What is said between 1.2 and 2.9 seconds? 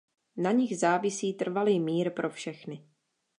trvalý mír pro všechny.